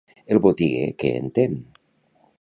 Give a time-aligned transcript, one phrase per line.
[0.35, 1.57] El botiguer què entén?